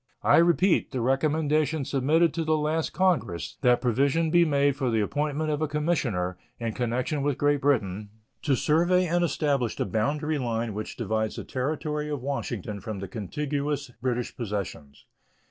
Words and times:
I 0.23 0.37
repeat 0.37 0.89
the 0.89 0.99
recommendation 0.99 1.85
submitted 1.85 2.33
to 2.33 2.43
the 2.43 2.57
last 2.57 2.89
Congress, 2.91 3.57
that 3.61 3.81
provision 3.81 4.31
be 4.31 4.45
made 4.45 4.75
for 4.75 4.89
the 4.89 4.99
appointment 4.99 5.51
of 5.51 5.61
a 5.61 5.67
commissioner, 5.67 6.39
in 6.59 6.73
connection 6.73 7.21
with 7.21 7.37
Great 7.37 7.61
Britain, 7.61 8.09
to 8.41 8.55
survey 8.55 9.05
and 9.05 9.23
establish 9.23 9.75
the 9.75 9.85
boundary 9.85 10.39
line 10.39 10.73
which 10.73 10.97
divides 10.97 11.35
the 11.35 11.43
Territory 11.43 12.09
of 12.09 12.23
Washington 12.23 12.81
from 12.81 12.97
the 12.97 13.07
contiguous 13.07 13.91
British 14.01 14.35
possessions. 14.35 15.05